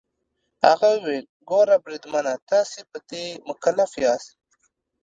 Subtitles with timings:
[0.65, 4.31] هغه وویل: ګوره بریدمنه، تاسي په دې مکلف یاست.